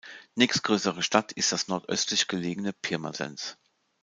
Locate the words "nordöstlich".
1.67-2.27